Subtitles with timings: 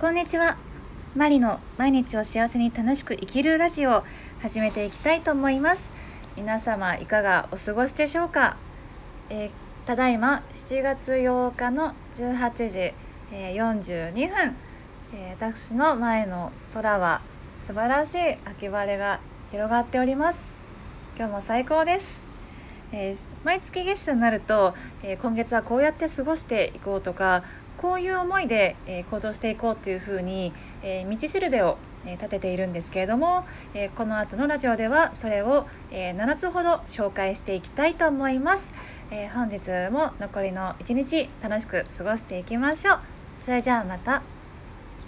[0.00, 0.56] こんにちは。
[1.16, 4.04] マリの毎日を幸せに楽しく生きるラジオを
[4.40, 5.90] 始めていきたいと思います。
[6.36, 8.56] 皆様いかがお過ごしでしょうか、
[9.28, 9.50] えー、
[9.88, 12.78] ただいま7月8日の18時、
[13.32, 14.56] えー、42分、
[15.14, 17.20] えー、私の前の空は
[17.60, 19.18] 素晴らしい秋晴れが
[19.50, 20.54] 広がっております。
[21.16, 22.27] 今日も最高です。
[22.92, 27.42] えー、毎月月初になると、えー、今月はこうやって過ごしていこうとか
[27.76, 38.72] こういう思いで、えー、行動していこうというふうに、え道しるべを、え立てているんですけれども、えこの後のラジオではそれを、え7つほど紹介していきたいと思います、
[39.12, 42.98] え本日も残りの1日楽しく過ごしていきましょう
[43.44, 44.37] それじゃあまた。